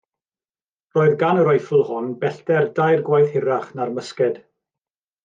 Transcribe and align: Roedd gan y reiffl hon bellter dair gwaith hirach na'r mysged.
Roedd 0.97 1.11
gan 1.23 1.41
y 1.41 1.43
reiffl 1.47 1.83
hon 1.89 2.07
bellter 2.23 2.67
dair 2.79 3.05
gwaith 3.11 3.37
hirach 3.37 3.69
na'r 3.81 3.93
mysged. 3.99 4.41